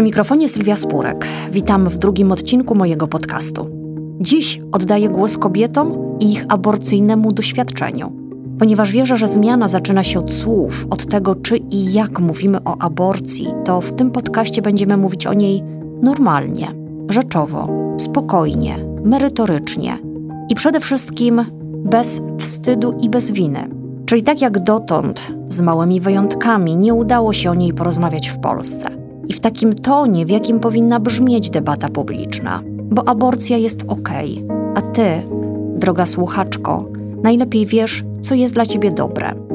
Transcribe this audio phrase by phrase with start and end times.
[0.00, 1.26] Przy mikrofonie Sylwia Spurek.
[1.52, 3.70] Witam w drugim odcinku mojego podcastu.
[4.20, 8.12] Dziś oddaję głos kobietom i ich aborcyjnemu doświadczeniu,
[8.58, 12.76] ponieważ wierzę, że zmiana zaczyna się od słów, od tego, czy i jak mówimy o
[12.78, 15.62] aborcji, to w tym podcaście będziemy mówić o niej
[16.02, 16.74] normalnie,
[17.08, 19.98] rzeczowo, spokojnie, merytorycznie
[20.48, 21.44] i przede wszystkim
[21.84, 23.68] bez wstydu i bez winy.
[24.06, 28.99] Czyli tak jak dotąd, z małymi wyjątkami, nie udało się o niej porozmawiać w Polsce
[29.40, 34.08] w takim tonie, w jakim powinna brzmieć debata publiczna, bo aborcja jest ok,
[34.74, 35.22] a ty,
[35.76, 36.84] droga słuchaczko,
[37.22, 39.49] najlepiej wiesz, co jest dla ciebie dobre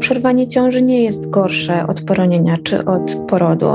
[0.00, 3.70] przerwanie ciąży nie jest gorsze od poronienia czy od porodu.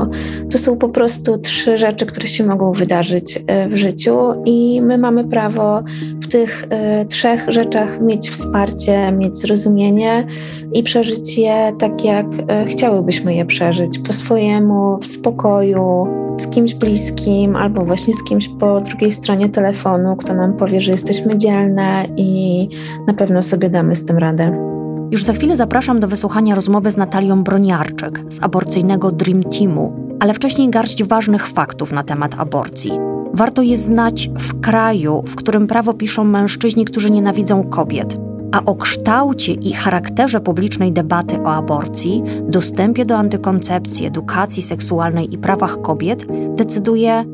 [0.50, 4.98] To są po prostu trzy rzeczy, które się mogą wydarzyć e, w życiu, i my
[4.98, 5.82] mamy prawo
[6.20, 10.26] w tych e, trzech rzeczach mieć wsparcie, mieć zrozumienie
[10.72, 16.74] i przeżyć je tak, jak e, chciałybyśmy je przeżyć, po swojemu, w spokoju, z kimś
[16.74, 22.08] bliskim albo właśnie z kimś po drugiej stronie telefonu, kto nam powie, że jesteśmy dzielne
[22.16, 22.68] i
[23.06, 24.75] na pewno sobie damy z tym radę.
[25.10, 30.34] Już za chwilę zapraszam do wysłuchania rozmowy z Natalią Broniarczyk z aborcyjnego Dream Teamu, ale
[30.34, 32.90] wcześniej garść ważnych faktów na temat aborcji.
[33.34, 38.16] Warto je znać w kraju, w którym prawo piszą mężczyźni, którzy nienawidzą kobiet.
[38.52, 45.38] A o kształcie i charakterze publicznej debaty o aborcji, dostępie do antykoncepcji, edukacji seksualnej i
[45.38, 47.24] prawach kobiet decyduje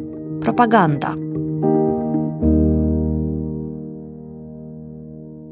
[0.40, 1.14] propaganda.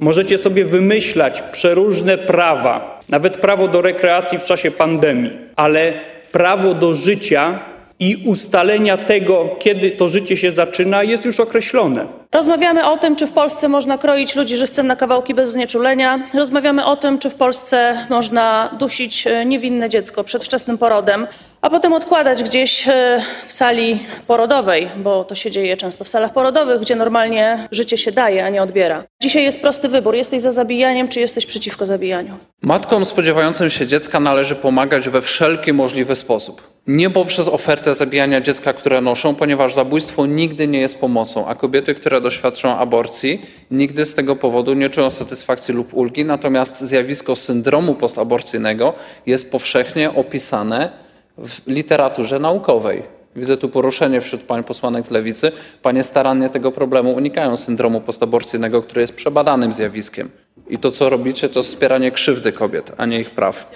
[0.00, 5.92] Możecie sobie wymyślać przeróżne prawa, nawet prawo do rekreacji w czasie pandemii, ale
[6.32, 7.58] prawo do życia
[8.00, 12.06] i ustalenia tego, kiedy to życie się zaczyna, jest już określone.
[12.32, 16.20] Rozmawiamy o tym, czy w Polsce można kroić ludzi żywcem na kawałki bez znieczulenia.
[16.34, 21.26] Rozmawiamy o tym, czy w Polsce można dusić e, niewinne dziecko przed wczesnym porodem,
[21.62, 26.32] a potem odkładać gdzieś e, w sali porodowej, bo to się dzieje często w salach
[26.32, 29.04] porodowych, gdzie normalnie życie się daje, a nie odbiera.
[29.22, 32.34] Dzisiaj jest prosty wybór: jesteś za zabijaniem, czy jesteś przeciwko zabijaniu.
[32.62, 36.70] Matkom spodziewającym się dziecka należy pomagać we wszelki możliwy sposób.
[36.92, 41.94] Nie poprzez ofertę zabijania dziecka, które noszą, ponieważ zabójstwo nigdy nie jest pomocą, a kobiety,
[41.94, 46.24] które doświadczą aborcji, nigdy z tego powodu nie czują satysfakcji lub ulgi.
[46.24, 48.92] Natomiast zjawisko syndromu postaborcyjnego
[49.26, 50.90] jest powszechnie opisane
[51.38, 53.02] w literaturze naukowej.
[53.36, 55.52] Widzę tu poruszenie wśród pań posłanek z lewicy.
[55.82, 60.30] Panie starannie tego problemu unikają syndromu postaborcyjnego, który jest przebadanym zjawiskiem.
[60.68, 63.70] I to, co robicie, to wspieranie krzywdy kobiet, a nie ich praw.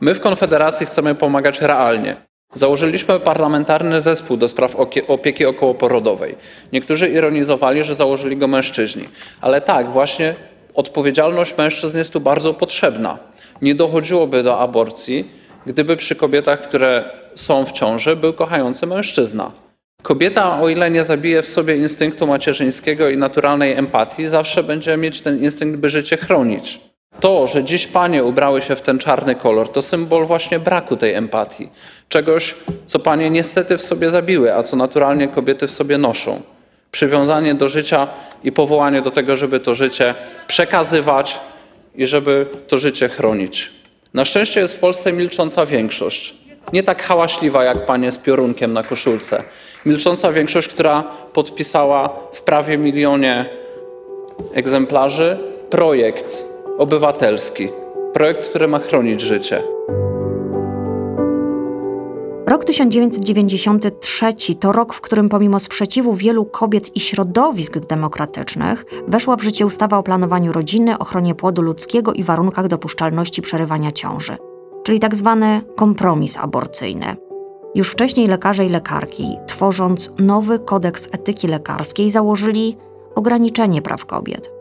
[0.00, 2.27] My w Konfederacji chcemy pomagać realnie.
[2.52, 4.76] Założyliśmy parlamentarny zespół do spraw
[5.08, 6.36] opieki okołoporodowej.
[6.72, 9.08] Niektórzy ironizowali, że założyli go mężczyźni.
[9.40, 10.34] Ale tak, właśnie
[10.74, 13.18] odpowiedzialność mężczyzn jest tu bardzo potrzebna.
[13.62, 15.30] Nie dochodziłoby do aborcji,
[15.66, 17.04] gdyby przy kobietach, które
[17.34, 19.52] są w ciąży, był kochający mężczyzna.
[20.02, 25.22] Kobieta, o ile nie zabije w sobie instynktu macierzyńskiego i naturalnej empatii, zawsze będzie mieć
[25.22, 26.80] ten instynkt, by życie chronić.
[27.20, 31.14] To, że dziś panie ubrały się w ten czarny kolor, to symbol właśnie braku tej
[31.14, 31.68] empatii.
[32.08, 32.54] Czegoś,
[32.86, 36.42] co panie niestety w sobie zabiły, a co naturalnie kobiety w sobie noszą.
[36.90, 38.06] Przywiązanie do życia
[38.44, 40.14] i powołanie do tego, żeby to życie
[40.46, 41.40] przekazywać
[41.94, 43.70] i żeby to życie chronić.
[44.14, 46.34] Na szczęście jest w Polsce milcząca większość.
[46.72, 49.42] Nie tak hałaśliwa jak panie z piorunkiem na koszulce.
[49.86, 53.50] Milcząca większość, która podpisała w prawie milionie
[54.54, 55.38] egzemplarzy
[55.70, 56.44] projekt
[56.78, 57.68] obywatelski.
[58.12, 59.62] Projekt, który ma chronić życie.
[62.46, 69.42] Rok 1993 to rok, w którym pomimo sprzeciwu wielu kobiet i środowisk demokratycznych weszła w
[69.42, 74.36] życie ustawa o planowaniu rodziny, ochronie płodu ludzkiego i warunkach dopuszczalności przerywania ciąży,
[74.82, 77.16] czyli tak zwany kompromis aborcyjny.
[77.74, 82.76] Już wcześniej lekarze i lekarki, tworząc nowy kodeks etyki lekarskiej, założyli
[83.14, 84.57] ograniczenie praw kobiet.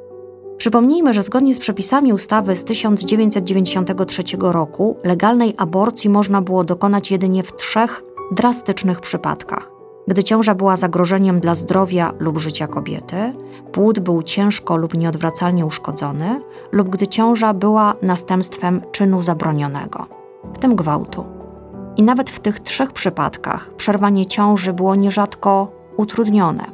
[0.58, 7.44] Przypomnijmy, że zgodnie z przepisami ustawy z 1993 roku legalnej aborcji można było dokonać jedynie
[7.44, 9.72] w trzech drastycznych przypadkach.
[10.08, 13.34] Gdy ciąża była zagrożeniem dla zdrowia lub życia kobiety,
[13.72, 16.42] płód był ciężko lub nieodwracalnie uszkodzony,
[16.72, 20.06] lub gdy ciąża była następstwem czynu zabronionego,
[20.54, 21.26] w tym gwałtu.
[21.98, 26.66] I nawet w tych trzech przypadkach przerwanie ciąży było nierzadko utrudnione.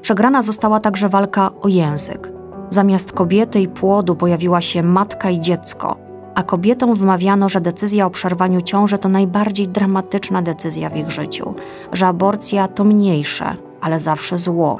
[0.00, 2.37] Przegrana została także walka o język.
[2.70, 5.96] Zamiast kobiety i płodu pojawiła się matka i dziecko,
[6.34, 11.54] a kobietom wmawiano, że decyzja o przerwaniu ciąży to najbardziej dramatyczna decyzja w ich życiu,
[11.92, 14.78] że aborcja to mniejsze, ale zawsze zło.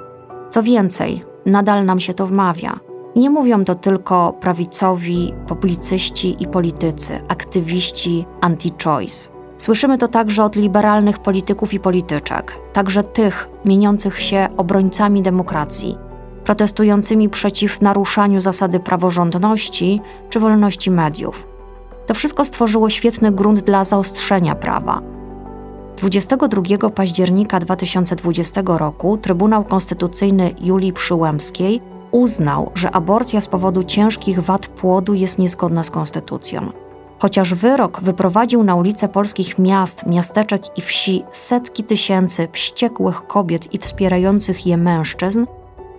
[0.51, 2.81] Co więcej, nadal nam się to wmawia.
[3.17, 9.31] Nie mówią to tylko prawicowi publicyści i politycy, aktywiści anti-choice.
[9.57, 15.99] Słyszymy to także od liberalnych polityków i polityczek, także tych mieniących się obrońcami demokracji,
[16.49, 20.01] protestującymi przeciw naruszaniu zasady praworządności
[20.31, 21.49] czy wolności mediów.
[22.07, 25.03] To wszystko stworzyło świetny grunt dla zaostrzenia prawa.
[25.97, 31.81] 22 października 2020 roku Trybunał Konstytucyjny Julii Przyłębskiej
[32.11, 36.73] uznał, że aborcja z powodu ciężkich wad płodu jest niezgodna z konstytucją.
[37.19, 43.79] Chociaż wyrok wyprowadził na ulice polskich miast, miasteczek i wsi setki tysięcy wściekłych kobiet i
[43.79, 45.45] wspierających je mężczyzn,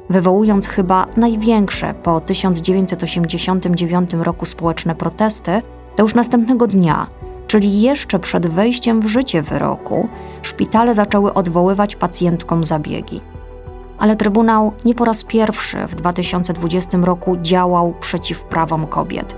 [0.10, 5.62] wywołując chyba największe po 1989 roku społeczne protesty,
[5.96, 7.08] to już następnego dnia,
[7.48, 10.08] czyli jeszcze przed wejściem w życie wyroku,
[10.42, 13.22] szpitale zaczęły odwoływać pacjentkom zabiegi.
[14.00, 19.36] Ale Trybunał nie po raz pierwszy w 2020 roku działał przeciw prawom kobiet.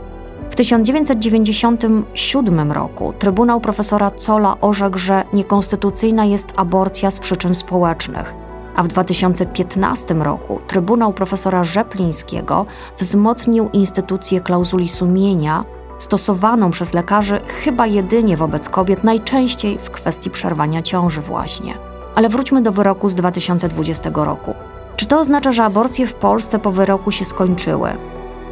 [0.50, 8.41] W 1997 roku Trybunał profesora Cola orzekł, że niekonstytucyjna jest aborcja z przyczyn społecznych,
[8.76, 12.66] a w 2015 roku Trybunał profesora Rzeplińskiego
[12.98, 15.66] wzmocnił instytucję klauzuli sumienia
[16.00, 21.74] stosowaną przez lekarzy chyba jedynie wobec kobiet, najczęściej w kwestii przerwania ciąży właśnie.
[22.16, 24.54] Ale wróćmy do wyroku z 2020 roku.
[24.96, 27.90] Czy to oznacza, że aborcje w Polsce po wyroku się skończyły?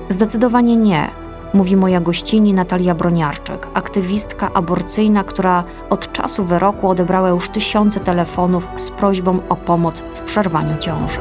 [0.09, 1.09] Zdecydowanie nie
[1.53, 8.67] mówi moja gościni Natalia Broniarczyk, aktywistka aborcyjna, która od czasu wyroku odebrała już tysiące telefonów
[8.75, 11.19] z prośbą o pomoc w przerwaniu ciąży.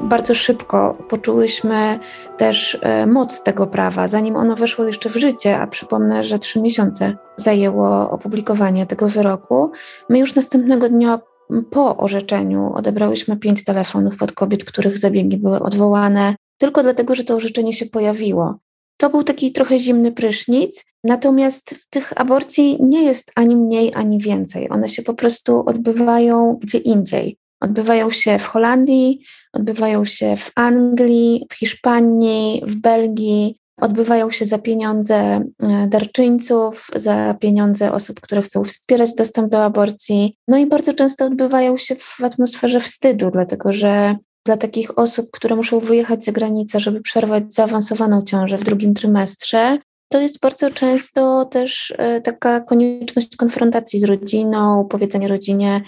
[0.00, 1.98] Bardzo szybko poczułyśmy
[2.36, 6.62] też e, moc tego prawa, zanim ono weszło jeszcze w życie, a przypomnę, że trzy
[6.62, 9.72] miesiące zajęło opublikowanie tego wyroku.
[10.08, 11.18] My już następnego dnia
[11.70, 17.34] po orzeczeniu odebrałyśmy pięć telefonów od kobiet, których zabiegi były odwołane, tylko dlatego, że to
[17.34, 18.58] orzeczenie się pojawiło.
[18.96, 24.70] To był taki trochę zimny prysznic, natomiast tych aborcji nie jest ani mniej, ani więcej.
[24.70, 27.36] One się po prostu odbywają gdzie indziej.
[27.60, 29.20] Odbywają się w Holandii,
[29.52, 37.34] odbywają się w Anglii, w Hiszpanii, w Belgii, odbywają się za pieniądze e, darczyńców, za
[37.34, 40.36] pieniądze osób, które chcą wspierać dostęp do aborcji.
[40.48, 45.56] No i bardzo często odbywają się w atmosferze wstydu, dlatego że dla takich osób, które
[45.56, 51.44] muszą wyjechać za granicę, żeby przerwać zaawansowaną ciążę w drugim trymestrze, to jest bardzo często
[51.44, 55.82] też e, taka konieczność konfrontacji z rodziną, powiedzenia rodzinie,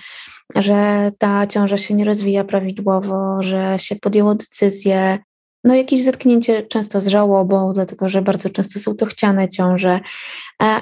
[0.57, 5.19] że ta ciąża się nie rozwija prawidłowo, że się podjęło decyzję,
[5.65, 9.91] no jakieś zetknięcie często z żałobą, dlatego że bardzo często są to chciane ciąże.
[9.93, 10.01] E,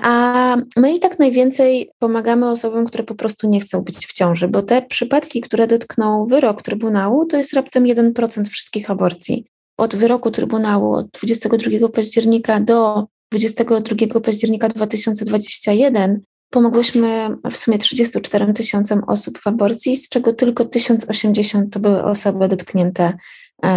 [0.03, 4.49] a my i tak najwięcej pomagamy osobom, które po prostu nie chcą być w ciąży,
[4.49, 9.47] bo te przypadki, które dotkną wyrok Trybunału, to jest raptem 1% wszystkich aborcji.
[9.77, 19.05] Od wyroku Trybunału od 22 października do 22 października 2021 pomogłyśmy w sumie 34 tysiącom
[19.07, 23.13] osób w aborcji, z czego tylko 1080 to były osoby dotknięte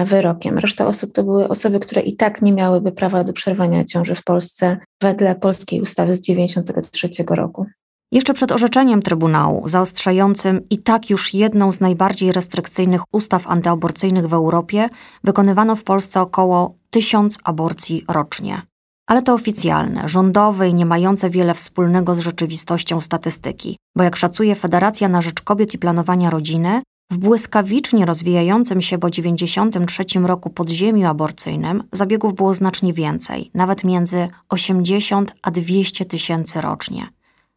[0.06, 0.58] wyrokiem.
[0.58, 4.24] Reszta osób to były osoby, które i tak nie miałyby prawa do przerwania ciąży w
[4.24, 7.66] Polsce wedle polskiej ustawy z 1993 roku.
[8.12, 14.34] Jeszcze przed orzeczeniem Trybunału, zaostrzającym i tak już jedną z najbardziej restrykcyjnych ustaw antyaborcyjnych w
[14.34, 14.90] Europie,
[15.24, 18.62] wykonywano w Polsce około tysiąc aborcji rocznie.
[19.08, 24.56] Ale to oficjalne, rządowe i nie mające wiele wspólnego z rzeczywistością statystyki, bo jak szacuje
[24.56, 26.82] Federacja na Rzecz Kobiet i Planowania Rodziny,
[27.12, 34.28] w błyskawicznie rozwijającym się po 93 roku podziemiu aborcyjnym zabiegów było znacznie więcej, nawet między
[34.50, 37.08] 80 a 200 tysięcy rocznie.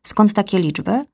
[0.06, 1.04] Skąd takie liczby?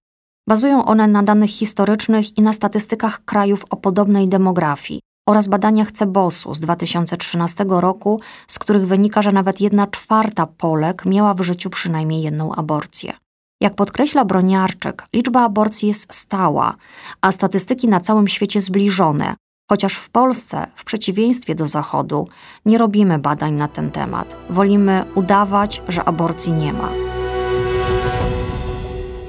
[0.49, 6.55] Bazują one na danych historycznych i na statystykach krajów o podobnej demografii oraz badaniach Cebosu
[6.55, 12.23] z 2013 roku, z których wynika, że nawet jedna czwarta Polek miała w życiu przynajmniej
[12.23, 13.13] jedną aborcję.
[13.65, 16.75] Jak podkreśla Broniarczyk, liczba aborcji jest stała,
[17.21, 19.35] a statystyki na całym świecie zbliżone,
[19.71, 22.29] chociaż w Polsce, w przeciwieństwie do Zachodu,
[22.67, 24.37] nie robimy badań na ten temat.
[24.51, 26.89] Wolimy udawać, że aborcji nie ma.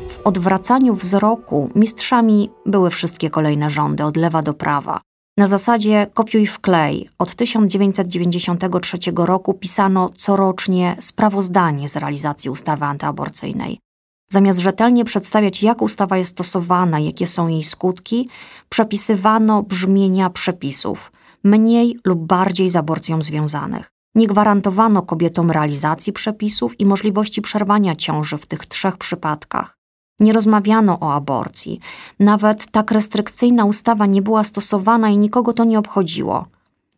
[0.09, 5.01] W odwracaniu wzroku mistrzami były wszystkie kolejne rządy od lewa do prawa.
[5.37, 13.84] Na zasadzie kopiuj w klej od 1993 roku pisano corocznie sprawozdanie z realizacji ustawy antyaborcyjnej.
[14.29, 18.29] Zamiast rzetelnie przedstawiać, jak ustawa jest stosowana, jakie są jej skutki,
[18.69, 21.11] przepisywano brzmienia przepisów,
[21.43, 23.91] mniej lub bardziej z aborcją związanych.
[24.15, 29.77] Nie gwarantowano kobietom realizacji przepisów i możliwości przerwania ciąży w tych trzech przypadkach.
[30.19, 31.79] Nie rozmawiano o aborcji.
[32.19, 36.45] Nawet tak restrykcyjna ustawa nie była stosowana i nikogo to nie obchodziło.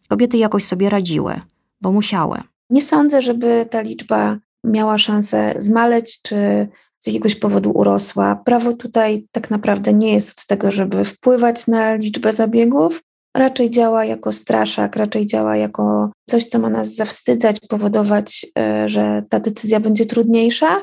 [0.08, 1.42] Kobiety jakoś sobie radziły,
[1.82, 2.42] bo musiały.
[2.70, 6.68] Nie sądzę, żeby ta liczba miała szansę zmaleć czy
[7.00, 8.36] z jakiegoś powodu urosła.
[8.46, 13.01] Prawo tutaj tak naprawdę nie jest od tego, żeby wpływać na liczbę zabiegów,
[13.38, 19.24] raczej działa jako straszak, raczej działa jako coś, co ma nas zawstydzać, powodować, e, że
[19.30, 20.82] ta decyzja będzie trudniejsza,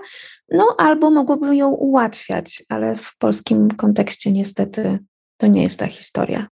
[0.52, 4.98] no albo mogłoby ją ułatwiać, ale w polskim kontekście niestety
[5.36, 6.46] to nie jest ta historia.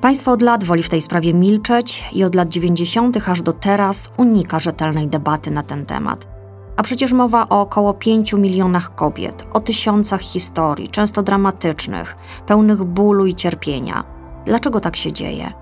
[0.00, 3.28] Państwo od lat woli w tej sprawie milczeć i od lat 90.
[3.28, 6.39] aż do teraz unika rzetelnej debaty na ten temat.
[6.80, 13.26] A przecież mowa o około 5 milionach kobiet, o tysiącach historii, często dramatycznych, pełnych bólu
[13.26, 14.04] i cierpienia.
[14.44, 15.52] Dlaczego tak się dzieje?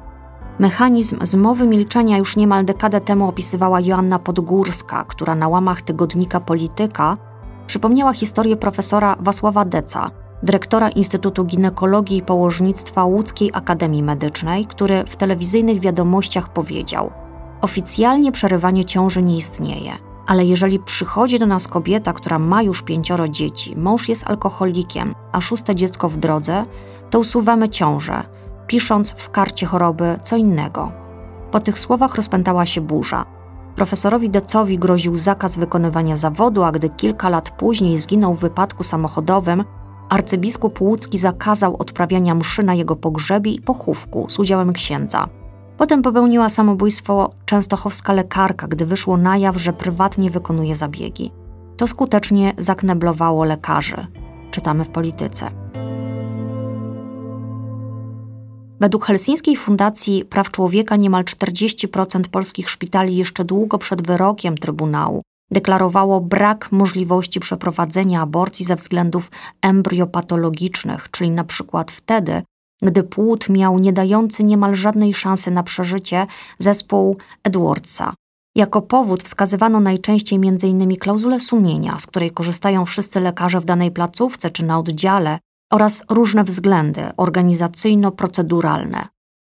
[0.58, 7.16] Mechanizm zmowy milczenia już niemal dekadę temu opisywała Joanna Podgórska, która na łamach tygodnika Polityka
[7.66, 10.10] przypomniała historię profesora Wasława Deca,
[10.42, 17.10] dyrektora Instytutu Ginekologii i Położnictwa Łódzkiej Akademii Medycznej, który w telewizyjnych wiadomościach powiedział:
[17.60, 23.28] Oficjalnie przerywanie ciąży nie istnieje, ale jeżeli przychodzi do nas kobieta, która ma już pięcioro
[23.28, 26.64] dzieci, mąż jest alkoholikiem, a szóste dziecko w drodze,
[27.10, 28.22] to usuwamy ciążę,
[28.66, 30.92] pisząc w karcie choroby co innego.
[31.50, 33.24] Po tych słowach rozpętała się burza.
[33.76, 39.64] Profesorowi Decowi groził zakaz wykonywania zawodu, a gdy kilka lat później zginął w wypadku samochodowym,
[40.08, 45.28] arcybiskup łódzki zakazał odprawiania mszy na jego pogrzebie i pochówku z udziałem księdza.
[45.78, 51.32] Potem popełniła samobójstwo częstochowska lekarka, gdy wyszło na jaw, że prywatnie wykonuje zabiegi.
[51.76, 54.06] To skutecznie zakneblowało lekarzy.
[54.50, 55.50] Czytamy w polityce.
[58.80, 66.20] Według Helsińskiej Fundacji Praw Człowieka niemal 40% polskich szpitali jeszcze długo przed wyrokiem Trybunału deklarowało
[66.20, 69.30] brak możliwości przeprowadzenia aborcji ze względów
[69.62, 72.42] embryopatologicznych, czyli na przykład wtedy,
[72.82, 76.26] gdy płód miał nie dający niemal żadnej szansy na przeżycie
[76.58, 78.14] zespół Edwardsa.
[78.56, 80.96] Jako powód wskazywano najczęściej m.in.
[80.96, 85.38] klauzulę sumienia, z której korzystają wszyscy lekarze w danej placówce czy na oddziale,
[85.72, 89.06] oraz różne względy organizacyjno-proceduralne.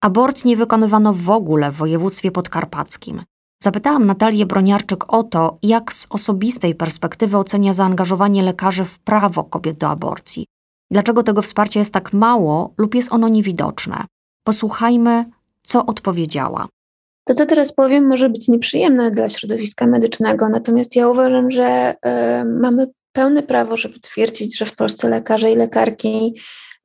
[0.03, 3.23] Aborcji nie wykonywano w ogóle w województwie podkarpackim.
[3.63, 9.79] Zapytałam Natalię Broniarczyk o to, jak z osobistej perspektywy ocenia zaangażowanie lekarzy w prawo kobiet
[9.79, 10.47] do aborcji.
[10.91, 14.05] Dlaczego tego wsparcia jest tak mało lub jest ono niewidoczne?
[14.45, 15.25] Posłuchajmy,
[15.63, 16.69] co odpowiedziała.
[17.25, 21.95] To, co teraz powiem, może być nieprzyjemne dla środowiska medycznego, natomiast ja uważam, że
[22.41, 26.35] y, mamy pełne prawo, żeby twierdzić, że w Polsce lekarze i lekarki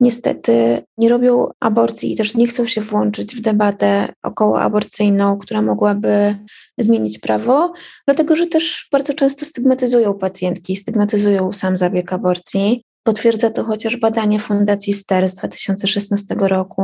[0.00, 6.36] niestety nie robią aborcji i też nie chcą się włączyć w debatę okołoaborcyjną, która mogłaby
[6.78, 7.72] zmienić prawo,
[8.06, 12.82] dlatego że też bardzo często stygmatyzują pacjentki, stygmatyzują sam zabieg aborcji.
[13.06, 16.82] Potwierdza to chociaż badanie Fundacji STER z 2016 roku.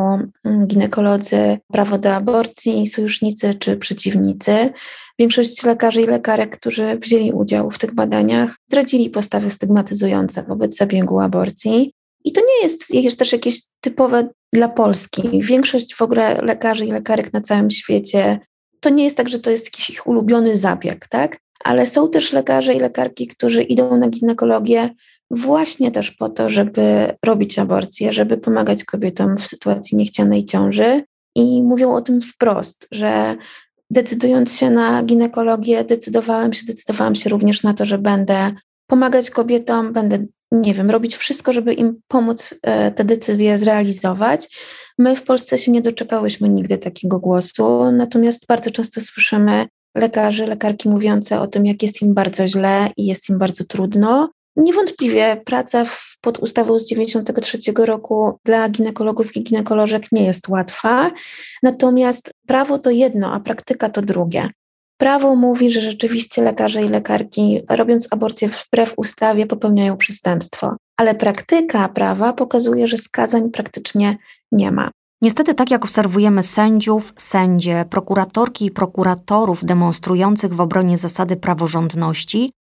[0.66, 4.72] Ginekolodzy, prawo do aborcji, sojusznicy czy przeciwnicy.
[5.18, 11.20] Większość lekarzy i lekarek, którzy wzięli udział w tych badaniach, zdradzili postawy stygmatyzujące wobec zabiegu
[11.20, 11.92] aborcji.
[12.24, 15.40] I to nie jest, jest też jakieś typowe dla Polski.
[15.40, 18.38] Większość w ogóle lekarzy i lekarek na całym świecie,
[18.80, 21.38] to nie jest tak, że to jest jakiś ich ulubiony zabieg, tak?
[21.64, 24.90] Ale są też lekarze i lekarki, którzy idą na ginekologię
[25.32, 31.02] właśnie też po to, żeby robić aborcję, żeby pomagać kobietom w sytuacji niechcianej ciąży.
[31.34, 33.36] I mówią o tym wprost, że
[33.90, 38.52] decydując się na ginekologię, decydowałem się, decydowałam się również na to, że będę
[38.86, 44.48] pomagać kobietom, będę nie wiem, robić wszystko, żeby im pomóc e, te decyzje zrealizować.
[44.98, 50.88] My w Polsce się nie doczekałyśmy nigdy takiego głosu, natomiast bardzo często słyszymy lekarzy, lekarki
[50.88, 54.30] mówiące o tym, jak jest im bardzo źle i jest im bardzo trudno.
[54.56, 61.10] Niewątpliwie praca w, pod ustawą z 1993 roku dla ginekologów i ginekolożek nie jest łatwa,
[61.62, 64.50] natomiast prawo to jedno, a praktyka to drugie.
[64.98, 71.88] Prawo mówi, że rzeczywiście lekarze i lekarki, robiąc aborcję wbrew ustawie, popełniają przestępstwo, ale praktyka
[71.88, 74.16] prawa pokazuje, że skazań praktycznie
[74.52, 74.90] nie ma.
[75.22, 82.52] Niestety, tak jak obserwujemy sędziów, sędzie, prokuratorki i prokuratorów demonstrujących w obronie zasady praworządności,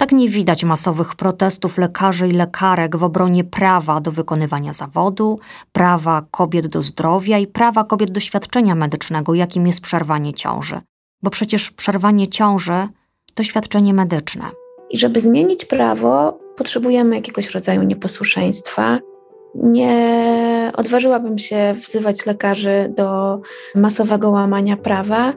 [0.00, 5.38] tak nie widać masowych protestów lekarzy i lekarek w obronie prawa do wykonywania zawodu,
[5.72, 10.80] prawa kobiet do zdrowia i prawa kobiet do świadczenia medycznego, jakim jest przerwanie ciąży
[11.22, 12.88] bo przecież przerwanie ciąży
[13.34, 14.44] to świadczenie medyczne.
[14.90, 18.98] I żeby zmienić prawo, potrzebujemy jakiegoś rodzaju nieposłuszeństwa.
[19.54, 23.40] Nie odważyłabym się wzywać lekarzy do
[23.74, 25.32] masowego łamania prawa,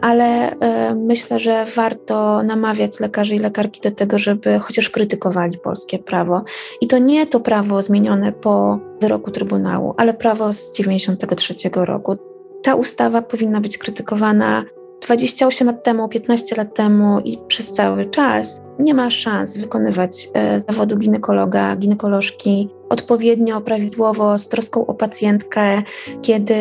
[0.00, 0.56] ale y,
[0.94, 6.44] myślę, że warto namawiać lekarzy i lekarki do tego, żeby chociaż krytykowali polskie prawo.
[6.80, 12.16] I to nie to prawo zmienione po wyroku Trybunału, ale prawo z 1993 roku.
[12.62, 14.64] Ta ustawa powinna być krytykowana
[15.00, 20.60] 28 lat temu, 15 lat temu i przez cały czas nie ma szans wykonywać e,
[20.60, 25.82] zawodu ginekologa, ginekolożki odpowiednio, prawidłowo, z troską o pacjentkę,
[26.22, 26.54] kiedy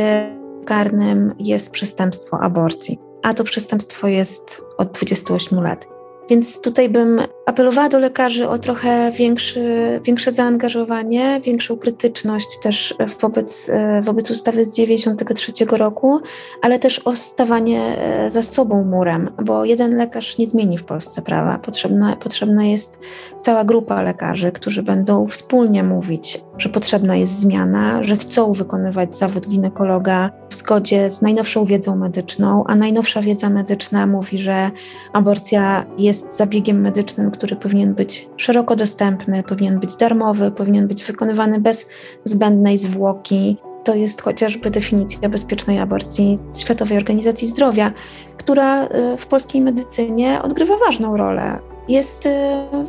[0.66, 3.00] karnym jest przestępstwo aborcji.
[3.24, 5.97] A to przestępstwo jest od 28 lat.
[6.30, 13.72] Więc tutaj bym apelowała do lekarzy o trochę większy, większe zaangażowanie, większą krytyczność też wobec,
[14.02, 16.20] wobec ustawy z 93 roku,
[16.62, 21.22] ale też o stawanie e, za sobą murem, bo jeden lekarz nie zmieni w Polsce
[21.22, 21.58] prawa.
[21.58, 23.00] Potrzebna, potrzebna jest
[23.42, 29.48] cała grupa lekarzy, którzy będą wspólnie mówić, że potrzebna jest zmiana, że chcą wykonywać zawód
[29.48, 34.72] ginekologa w zgodzie z najnowszą wiedzą medyczną, a najnowsza wiedza medyczna mówi, że
[35.14, 41.60] aborcja jest zabiegiem medycznym, który powinien być szeroko dostępny, powinien być darmowy, powinien być wykonywany
[41.60, 41.90] bez
[42.24, 43.58] zbędnej zwłoki.
[43.84, 47.94] To jest chociażby definicja bezpiecznej aborcji Światowej Organizacji Zdrowia,
[48.38, 51.60] która y, w polskiej medycynie odgrywa ważną rolę.
[51.88, 52.30] Jest y,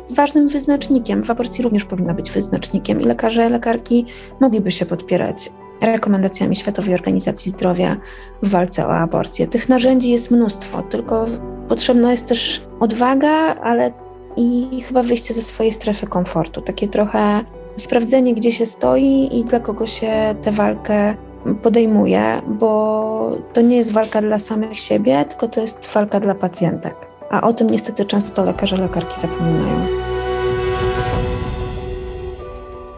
[0.09, 1.23] ważnym wyznacznikiem.
[1.23, 4.05] W aborcji również powinna być wyznacznikiem i lekarze, lekarki
[4.39, 5.49] mogliby się podpierać
[5.81, 7.97] rekomendacjami Światowej Organizacji Zdrowia
[8.41, 9.47] w walce o aborcję.
[9.47, 11.25] Tych narzędzi jest mnóstwo, tylko
[11.69, 13.91] potrzebna jest też odwaga, ale
[14.37, 16.61] i chyba wyjście ze swojej strefy komfortu.
[16.61, 17.43] Takie trochę
[17.77, 21.15] sprawdzenie, gdzie się stoi i dla kogo się tę walkę
[21.61, 26.95] podejmuje, bo to nie jest walka dla samych siebie, tylko to jest walka dla pacjentek.
[27.29, 29.87] A o tym niestety często lekarze, lekarki zapominają.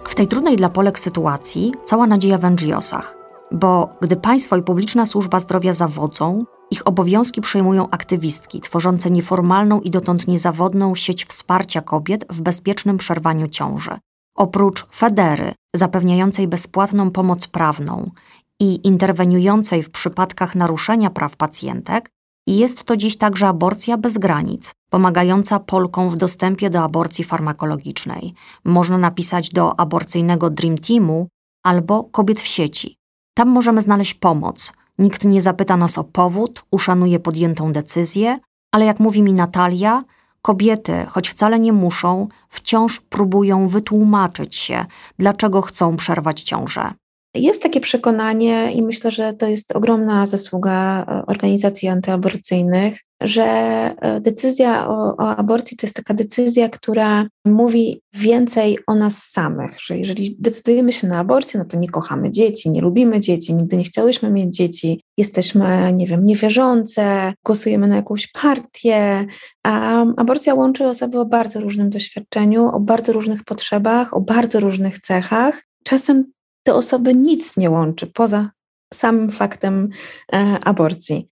[0.07, 3.20] W tej trudnej dla Polek sytuacji cała nadzieja w NGOsach,
[3.51, 9.91] bo gdy państwo i publiczna służba zdrowia zawodzą, ich obowiązki przejmują aktywistki tworzące nieformalną i
[9.91, 13.97] dotąd niezawodną sieć wsparcia kobiet w bezpiecznym przerwaniu ciąży.
[14.35, 18.11] Oprócz Federy, zapewniającej bezpłatną pomoc prawną
[18.59, 22.09] i interweniującej w przypadkach naruszenia praw pacjentek,
[22.47, 28.33] jest to dziś także aborcja bez granic, pomagająca Polkom w dostępie do aborcji farmakologicznej.
[28.65, 31.27] Można napisać do aborcyjnego Dream Teamu
[31.63, 33.00] albo kobiet w sieci.
[33.41, 38.37] Tam możemy znaleźć pomoc, Nikt nie zapyta nas o powód, uszanuje podjętą decyzję,
[38.71, 40.03] ale jak mówi mi Natalia,
[40.41, 44.85] kobiety, choć wcale nie muszą, wciąż próbują wytłumaczyć się,
[45.19, 46.93] dlaczego chcą przerwać ciążę.
[47.35, 54.21] Jest takie przekonanie, i myślę, że to jest ogromna zasługa e, organizacji antyaborcyjnych, że e,
[54.21, 59.97] decyzja o, o, aborcji to jest taka decyzja, która mówi więcej o nas samych, że
[59.97, 63.83] jeżeli decydujemy się na aborcję, no to nie kochamy dzieci, nie lubimy dzieci, nigdy nie
[63.83, 69.25] chciałyśmy mieć dzieci, jesteśmy, nie wiem, niewierzące, głosujemy na jakąś partię,
[69.63, 74.99] a aborcja łączy osoby o bardzo różnym doświadczeniu, o bardzo różnych potrzebach, o bardzo różnych
[74.99, 75.63] cechach.
[75.83, 76.31] Czasem
[76.63, 78.51] te osoby nic nie łączy poza
[78.93, 79.89] samym faktem
[80.33, 81.27] e, aborcji.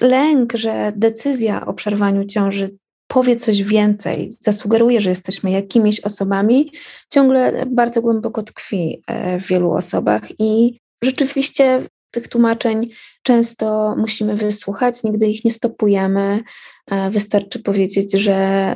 [0.00, 6.72] Lęk, że decyzja o przerwaniu ciąży powie coś więcej, zasugeruje, że jesteśmy jakimiś osobami,
[7.12, 12.90] ciągle bardzo głęboko tkwi e, w wielu osobach i rzeczywiście tych tłumaczeń
[13.22, 16.42] często musimy wysłuchać, nigdy ich nie stopujemy.
[16.90, 18.34] E, wystarczy powiedzieć, że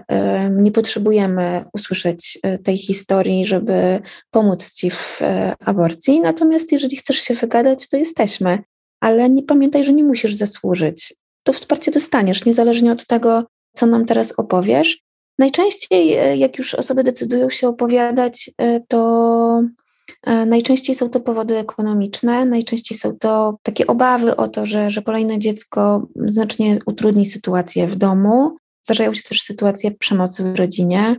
[0.09, 5.21] e, nie potrzebujemy usłyszeć e, tej historii, żeby pomóc ci w
[5.64, 6.21] aborcji.
[6.21, 8.59] Natomiast jeżeli chcesz się wygadać, to jesteśmy.
[9.01, 11.14] Ale nie pamiętaj, że nie musisz zasłużyć.
[11.42, 13.45] To wsparcie dostaniesz, niezależnie od tego,
[13.77, 15.03] co nam teraz opowiesz.
[15.38, 18.51] Najczęściej, jak już osoby decydują się opowiadać,
[18.88, 19.62] to
[20.27, 25.38] najczęściej są to powody ekonomiczne, najczęściej są to takie obawy o to, że, że kolejne
[25.38, 28.57] dziecko znacznie utrudni sytuację w domu.
[28.85, 31.17] Zdarzają się też sytuacje przemocy w rodzinie,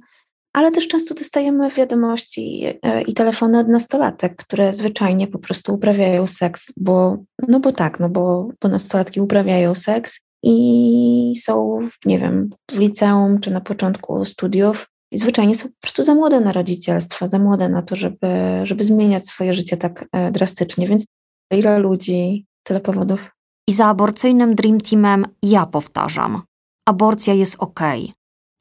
[0.53, 6.27] ale też często dostajemy wiadomości e, i telefony od nastolatek, które zwyczajnie po prostu uprawiają
[6.27, 7.17] seks, bo,
[7.47, 13.39] no bo tak, no bo, bo nastolatki uprawiają seks i są, nie wiem, w liceum
[13.39, 17.69] czy na początku studiów i zwyczajnie są po prostu za młode na rodzicielstwo, za młode
[17.69, 18.27] na to, żeby,
[18.63, 20.87] żeby zmieniać swoje życie tak e, drastycznie.
[20.87, 21.05] Więc
[21.51, 23.31] ile ludzi, tyle powodów.
[23.67, 26.41] I za aborcyjnym Dream Teamem ja powtarzam:
[26.87, 27.79] aborcja jest ok.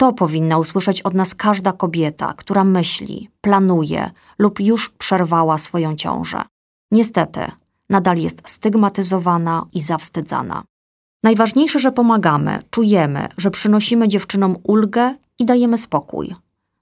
[0.01, 6.43] To powinna usłyszeć od nas każda kobieta, która myśli, planuje lub już przerwała swoją ciążę.
[6.91, 7.41] Niestety,
[7.91, 10.65] nadal jest stygmatyzowana i zawstydzana.
[11.25, 16.35] Najważniejsze, że pomagamy, czujemy, że przynosimy dziewczynom ulgę i dajemy spokój,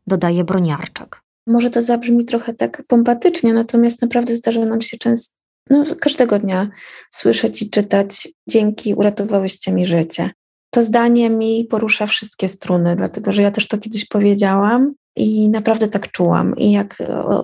[0.06, 1.22] dodaje Broniarczek.
[1.46, 5.36] Może to zabrzmi trochę tak pompatycznie, natomiast naprawdę zdarza nam się często,
[5.70, 6.70] no, każdego dnia
[7.10, 10.30] słyszeć i czytać: Dzięki, uratowałyście mi życie.
[10.70, 14.86] To zdanie mi porusza wszystkie struny, dlatego że ja też to kiedyś powiedziałam
[15.16, 16.56] i naprawdę tak czułam.
[16.56, 16.98] I jak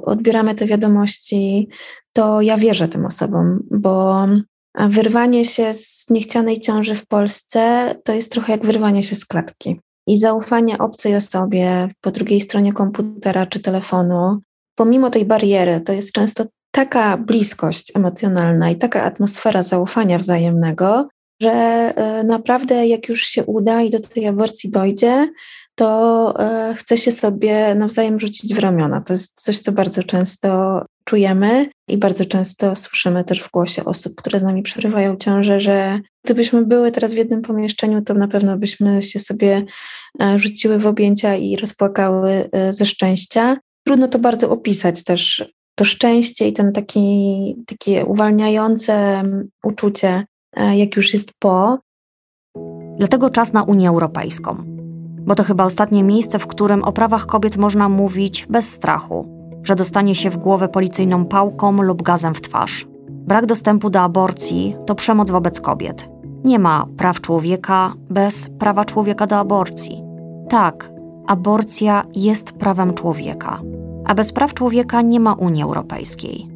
[0.05, 1.69] odbieramy te wiadomości,
[2.13, 4.27] to ja wierzę tym osobom, bo
[4.77, 9.25] A wyrwanie się z niechcianej ciąży w Polsce to jest trochę jak wyrwanie się z
[9.25, 9.81] klatki.
[10.07, 14.41] I zaufanie obcej osobie po drugiej stronie komputera czy telefonu,
[14.75, 21.09] pomimo tej bariery, to jest często taka bliskość emocjonalna i taka atmosfera zaufania wzajemnego,
[21.43, 25.33] że e, naprawdę jak już się uda i do tej aborcji dojdzie,
[25.75, 29.01] to e, chce się sobie nawzajem rzucić w ramiona.
[29.01, 34.15] To jest coś, co bardzo często czujemy i bardzo często słyszymy też w głosie osób,
[34.15, 38.59] które z nami przerywają ciążę, że gdybyśmy były teraz w jednym pomieszczeniu, to na pewno
[38.59, 39.65] byśmy się sobie
[40.21, 43.57] e, rzuciły w objęcia i rozpłakały ze szczęścia.
[43.87, 49.23] Trudno to bardzo opisać też, to szczęście i ten taki, takie uwalniające
[49.65, 50.25] uczucie,
[50.57, 51.79] E, jak już jest po.
[52.99, 54.57] Dlatego czas na Unię Europejską,
[55.19, 59.36] bo to chyba ostatnie miejsce, w którym o prawach kobiet można mówić bez strachu,
[59.67, 62.87] że dostanie się w głowę policyjną pałką lub gazem w twarz.
[63.09, 66.09] Brak dostępu do aborcji to przemoc wobec kobiet.
[66.45, 70.03] Nie ma praw człowieka bez prawa człowieka do aborcji.
[70.49, 70.91] Tak,
[71.27, 73.61] aborcja jest prawem człowieka,
[74.05, 76.49] a bez praw człowieka nie ma Unii Europejskiej.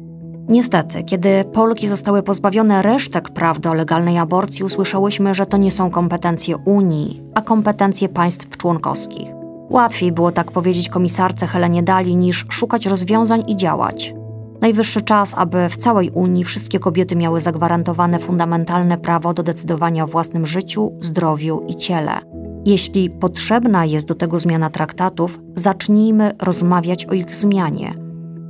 [0.49, 5.89] Niestety, kiedy Polki zostały pozbawione resztek praw do legalnej aborcji, usłyszałyśmy, że to nie są
[5.89, 9.40] kompetencje Unii, a kompetencje państw członkowskich.
[9.71, 14.13] Łatwiej było tak powiedzieć komisarce Helenie Dali niż szukać rozwiązań i działać.
[14.61, 20.07] Najwyższy czas, aby w całej Unii wszystkie kobiety miały zagwarantowane fundamentalne prawo do decydowania o
[20.07, 22.19] własnym życiu, zdrowiu i ciele.
[22.65, 27.93] Jeśli potrzebna jest do tego zmiana traktatów, zacznijmy rozmawiać o ich zmianie–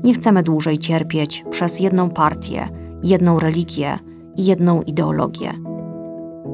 [0.03, 2.69] nie chcemy dłużej cierpieć przez jedną partię,
[3.03, 3.99] jedną religię
[4.37, 5.53] i jedną ideologię.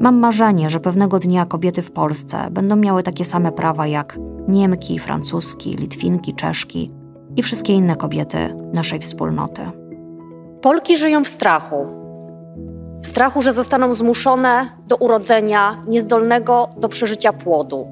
[0.00, 4.98] Mam marzenie, że pewnego dnia kobiety w Polsce będą miały takie same prawa jak Niemki,
[4.98, 6.90] Francuski, Litwinki, Czeszki
[7.36, 9.62] i wszystkie inne kobiety naszej wspólnoty.
[10.62, 11.86] Polki żyją w strachu.
[13.02, 17.86] W strachu, że zostaną zmuszone do urodzenia niezdolnego do przeżycia płodu.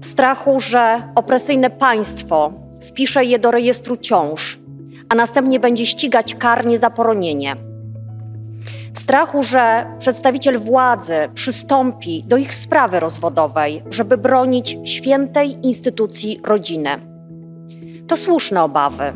[0.00, 4.58] W strachu, że opresyjne państwo wpisze je do rejestru ciąż,
[5.08, 7.54] a następnie będzie ścigać karnie za poronienie.
[8.94, 16.90] Strachu, że przedstawiciel władzy przystąpi do ich sprawy rozwodowej, żeby bronić świętej instytucji rodziny.
[18.06, 19.12] To słuszne obawy,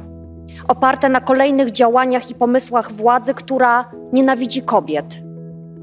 [0.69, 5.23] oparte na kolejnych działaniach i pomysłach władzy, która nienawidzi kobiet,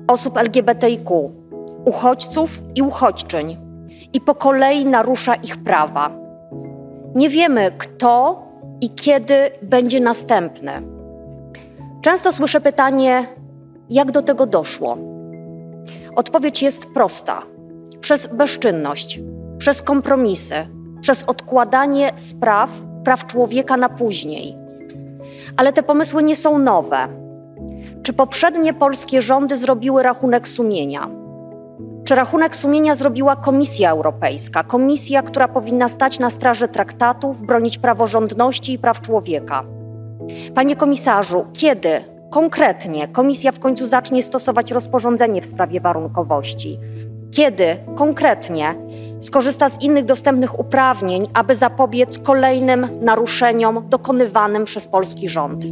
[0.07, 1.31] osób LGBTIQ,
[1.85, 3.57] uchodźców i uchodźczyń
[4.13, 6.09] i po kolei narusza ich prawa.
[7.15, 8.43] Nie wiemy, kto
[8.81, 10.71] i kiedy będzie następny.
[12.01, 13.27] Często słyszę pytanie,
[13.89, 14.97] jak do tego doszło?
[16.15, 17.41] Odpowiedź jest prosta:
[18.01, 19.19] przez bezczynność,
[19.57, 20.55] przez kompromisy,
[21.01, 22.69] przez odkładanie spraw,
[23.03, 24.55] praw człowieka na później.
[25.57, 27.07] Ale te pomysły nie są nowe.
[28.03, 31.09] Czy poprzednie polskie rządy zrobiły rachunek sumienia?
[32.03, 38.73] Czy rachunek sumienia zrobiła Komisja Europejska, komisja, która powinna stać na straży traktatów, bronić praworządności
[38.73, 39.63] i praw człowieka?
[40.55, 46.79] Panie komisarzu, kiedy konkretnie komisja w końcu zacznie stosować rozporządzenie w sprawie warunkowości?
[47.31, 48.75] Kiedy konkretnie
[49.19, 55.65] skorzysta z innych dostępnych uprawnień, aby zapobiec kolejnym naruszeniom dokonywanym przez polski rząd?